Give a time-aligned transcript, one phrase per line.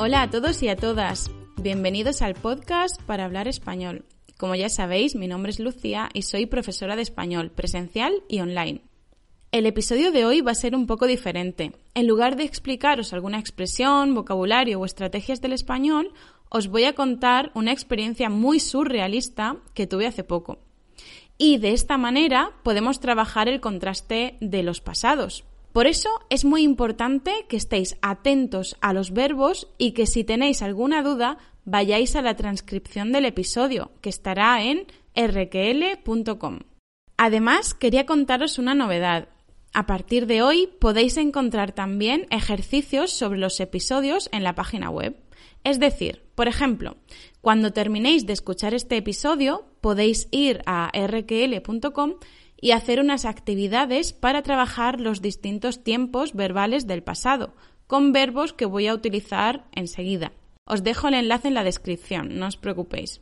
[0.00, 1.28] Hola a todos y a todas.
[1.56, 4.04] Bienvenidos al podcast para hablar español.
[4.36, 8.82] Como ya sabéis, mi nombre es Lucía y soy profesora de español presencial y online.
[9.50, 11.72] El episodio de hoy va a ser un poco diferente.
[11.94, 16.12] En lugar de explicaros alguna expresión, vocabulario o estrategias del español,
[16.48, 20.60] os voy a contar una experiencia muy surrealista que tuve hace poco.
[21.38, 25.42] Y de esta manera podemos trabajar el contraste de los pasados.
[25.78, 30.60] Por eso es muy importante que estéis atentos a los verbos y que si tenéis
[30.60, 36.58] alguna duda vayáis a la transcripción del episodio, que estará en rql.com.
[37.16, 39.28] Además, quería contaros una novedad.
[39.72, 45.14] A partir de hoy podéis encontrar también ejercicios sobre los episodios en la página web.
[45.62, 46.96] Es decir, por ejemplo,
[47.40, 52.14] cuando terminéis de escuchar este episodio, podéis ir a rql.com
[52.60, 57.54] y hacer unas actividades para trabajar los distintos tiempos verbales del pasado,
[57.86, 60.32] con verbos que voy a utilizar enseguida.
[60.64, 63.20] Os dejo el enlace en la descripción, no os preocupéis.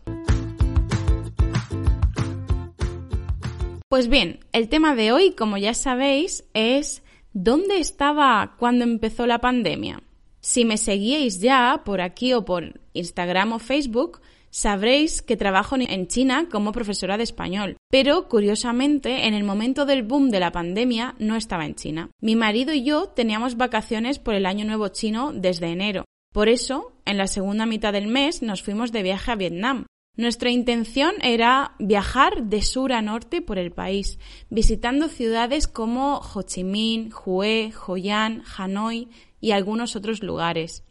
[3.88, 9.40] Pues bien, el tema de hoy, como ya sabéis, es ¿dónde estaba cuando empezó la
[9.40, 10.02] pandemia?
[10.40, 14.20] Si me seguíais ya por aquí o por Instagram o Facebook,
[14.56, 17.76] sabréis que trabajo en China como profesora de español.
[17.90, 22.08] Pero, curiosamente, en el momento del boom de la pandemia no estaba en China.
[22.22, 26.06] Mi marido y yo teníamos vacaciones por el Año Nuevo chino desde enero.
[26.32, 29.84] Por eso, en la segunda mitad del mes nos fuimos de viaje a Vietnam.
[30.16, 34.18] Nuestra intención era viajar de sur a norte por el país,
[34.48, 40.82] visitando ciudades como Ho Chi Minh, Hue, Hoi An, Hanoi y algunos otros lugares.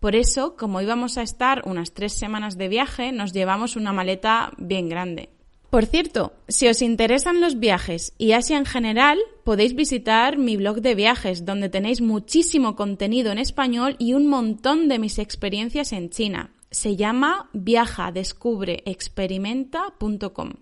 [0.00, 4.50] Por eso, como íbamos a estar unas tres semanas de viaje, nos llevamos una maleta
[4.58, 5.28] bien grande.
[5.70, 10.80] Por cierto, si os interesan los viajes y Asia en general, podéis visitar mi blog
[10.80, 16.10] de viajes, donde tenéis muchísimo contenido en español y un montón de mis experiencias en
[16.10, 20.52] China se llama viajadescubreexperimenta.com.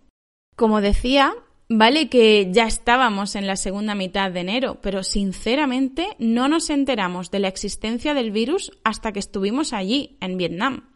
[0.57, 1.35] Como decía,
[1.69, 7.31] vale que ya estábamos en la segunda mitad de enero, pero sinceramente no nos enteramos
[7.31, 10.91] de la existencia del virus hasta que estuvimos allí, en Vietnam.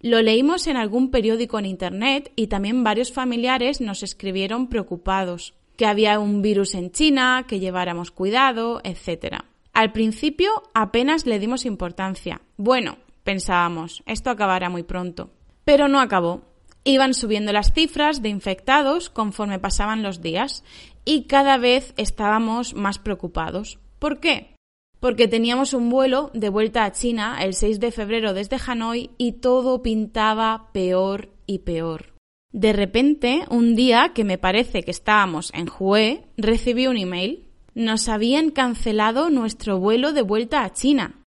[0.00, 5.86] Lo leímos en algún periódico en Internet y también varios familiares nos escribieron preocupados, que
[5.86, 9.38] había un virus en China, que lleváramos cuidado, etc.
[9.72, 12.40] Al principio apenas le dimos importancia.
[12.56, 15.28] Bueno, Pensábamos, esto acabará muy pronto.
[15.66, 16.47] Pero no acabó.
[16.84, 20.64] Iban subiendo las cifras de infectados conforme pasaban los días
[21.04, 23.78] y cada vez estábamos más preocupados.
[23.98, 24.54] ¿Por qué?
[25.00, 29.32] Porque teníamos un vuelo de vuelta a China el 6 de febrero desde Hanoi y
[29.32, 32.14] todo pintaba peor y peor.
[32.52, 37.46] De repente, un día que me parece que estábamos en Hue, recibí un email.
[37.74, 41.22] Nos habían cancelado nuestro vuelo de vuelta a China.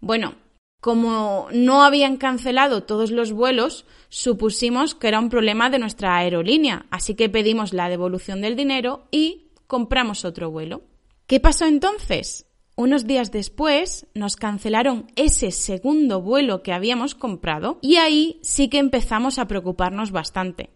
[0.00, 0.36] Bueno,
[0.80, 6.86] como no habían cancelado todos los vuelos, supusimos que era un problema de nuestra aerolínea,
[6.90, 10.82] así que pedimos la devolución del dinero y compramos otro vuelo.
[11.26, 12.46] ¿Qué pasó entonces?
[12.76, 18.78] Unos días después nos cancelaron ese segundo vuelo que habíamos comprado y ahí sí que
[18.78, 20.70] empezamos a preocuparnos bastante.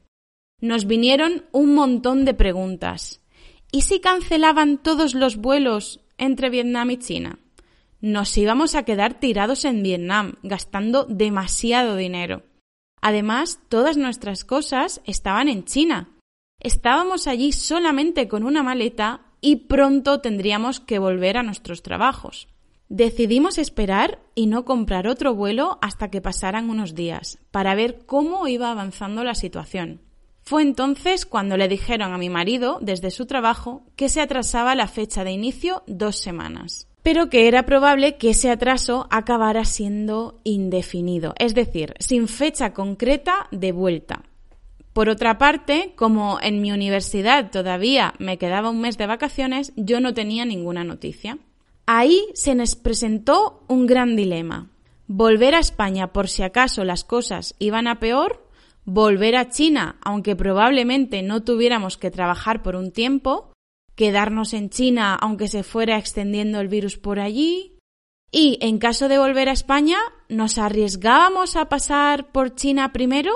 [0.60, 3.22] Nos vinieron un montón de preguntas.
[3.72, 7.38] ¿Y si cancelaban todos los vuelos entre Vietnam y China?
[8.04, 12.42] Nos íbamos a quedar tirados en Vietnam, gastando demasiado dinero.
[13.00, 16.10] Además, todas nuestras cosas estaban en China.
[16.60, 22.46] Estábamos allí solamente con una maleta y pronto tendríamos que volver a nuestros trabajos.
[22.90, 28.46] Decidimos esperar y no comprar otro vuelo hasta que pasaran unos días, para ver cómo
[28.48, 30.02] iba avanzando la situación.
[30.42, 34.88] Fue entonces cuando le dijeron a mi marido, desde su trabajo, que se atrasaba la
[34.88, 41.34] fecha de inicio dos semanas pero que era probable que ese atraso acabara siendo indefinido,
[41.38, 44.22] es decir, sin fecha concreta de vuelta.
[44.94, 50.00] Por otra parte, como en mi universidad todavía me quedaba un mes de vacaciones, yo
[50.00, 51.36] no tenía ninguna noticia.
[51.84, 54.70] Ahí se nos presentó un gran dilema.
[55.06, 58.48] Volver a España por si acaso las cosas iban a peor,
[58.86, 63.53] volver a China, aunque probablemente no tuviéramos que trabajar por un tiempo,
[63.96, 67.78] quedarnos en China aunque se fuera extendiendo el virus por allí.
[68.30, 69.98] Y en caso de volver a España,
[70.28, 73.32] ¿nos arriesgábamos a pasar por China primero?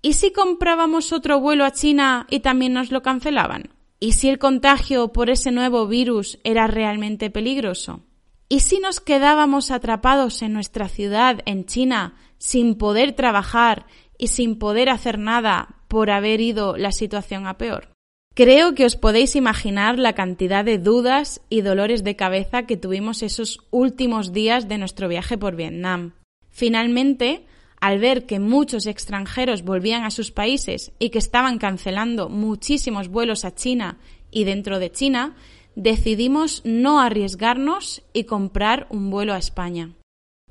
[0.00, 3.70] ¿Y si comprábamos otro vuelo a China y también nos lo cancelaban?
[4.00, 8.00] ¿Y si el contagio por ese nuevo virus era realmente peligroso?
[8.48, 13.86] ¿Y si nos quedábamos atrapados en nuestra ciudad, en China, sin poder trabajar
[14.16, 17.97] y sin poder hacer nada por haber ido la situación a peor?
[18.38, 23.24] Creo que os podéis imaginar la cantidad de dudas y dolores de cabeza que tuvimos
[23.24, 26.12] esos últimos días de nuestro viaje por Vietnam.
[26.48, 27.46] Finalmente,
[27.80, 33.44] al ver que muchos extranjeros volvían a sus países y que estaban cancelando muchísimos vuelos
[33.44, 33.98] a China
[34.30, 35.34] y dentro de China,
[35.74, 39.96] decidimos no arriesgarnos y comprar un vuelo a España.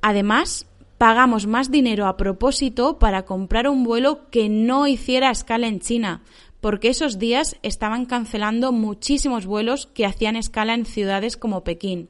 [0.01, 0.67] Además,
[0.97, 6.23] pagamos más dinero a propósito para comprar un vuelo que no hiciera escala en China,
[6.61, 12.09] porque esos días estaban cancelando muchísimos vuelos que hacían escala en ciudades como Pekín.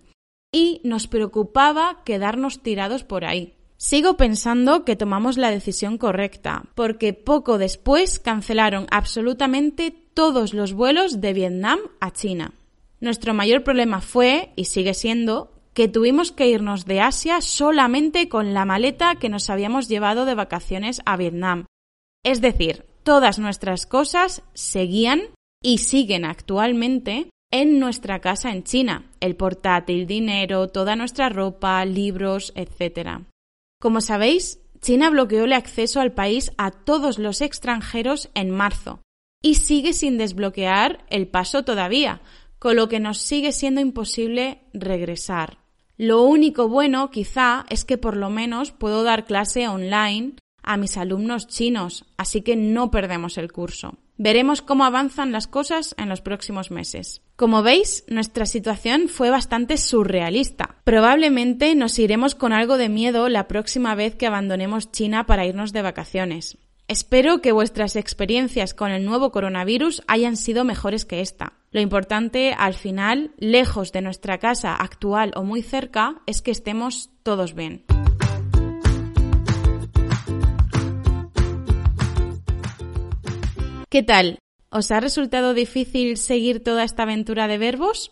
[0.51, 3.53] Y nos preocupaba quedarnos tirados por ahí.
[3.77, 11.21] Sigo pensando que tomamos la decisión correcta, porque poco después cancelaron absolutamente todos los vuelos
[11.21, 12.53] de Vietnam a China.
[12.99, 18.55] Nuestro mayor problema fue, y sigue siendo, que tuvimos que irnos de Asia solamente con
[18.55, 21.65] la maleta que nos habíamos llevado de vacaciones a Vietnam.
[22.27, 25.21] Es decir, todas nuestras cosas seguían
[25.63, 32.51] y siguen actualmente en nuestra casa en China, el portátil, dinero, toda nuestra ropa, libros,
[32.57, 33.21] etc.
[33.79, 38.99] Como sabéis, China bloqueó el acceso al país a todos los extranjeros en marzo
[39.41, 42.19] y sigue sin desbloquear el paso todavía,
[42.59, 45.59] con lo que nos sigue siendo imposible regresar.
[45.95, 50.35] Lo único bueno, quizá, es que por lo menos puedo dar clase online
[50.67, 53.97] a mis alumnos chinos, así que no perdemos el curso.
[54.17, 57.21] Veremos cómo avanzan las cosas en los próximos meses.
[57.35, 60.77] Como veis, nuestra situación fue bastante surrealista.
[60.83, 65.71] Probablemente nos iremos con algo de miedo la próxima vez que abandonemos China para irnos
[65.71, 66.57] de vacaciones.
[66.87, 71.53] Espero que vuestras experiencias con el nuevo coronavirus hayan sido mejores que esta.
[71.71, 77.09] Lo importante, al final, lejos de nuestra casa actual o muy cerca, es que estemos
[77.23, 77.83] todos bien.
[83.97, 84.37] ¿Qué tal?
[84.69, 88.11] ¿Os ha resultado difícil seguir toda esta aventura de verbos?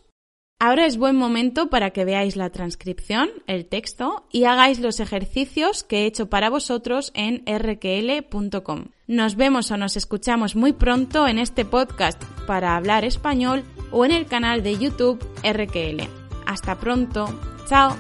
[0.60, 5.84] Ahora es buen momento para que veáis la transcripción, el texto, y hagáis los ejercicios
[5.84, 8.86] que he hecho para vosotros en rql.com.
[9.06, 14.12] Nos vemos o nos escuchamos muy pronto en este podcast para hablar español o en
[14.12, 16.10] el canal de YouTube RQL.
[16.48, 17.28] Hasta pronto.
[17.70, 17.96] Chao.